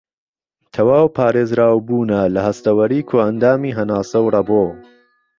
تەواو 0.73 1.05
پارێزراوبوونە 1.17 2.21
لە 2.33 2.41
هەستەوەری 2.47 3.05
کۆئەندامی 3.09 3.75
هەناسە 3.77 4.17
و 4.21 4.31
رەبۆ 4.35 4.65